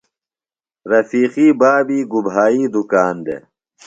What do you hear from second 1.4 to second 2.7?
بابی گُبھائی